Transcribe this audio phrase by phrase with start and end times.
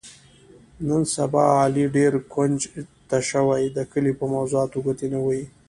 [0.87, 2.59] نن سبا علي ډېر کونج
[3.09, 5.43] ته شوی، د کلي په موضاتو ګوتې نه وهي.